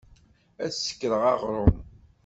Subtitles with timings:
[0.63, 1.73] Ad sekreɣ aɣṛum.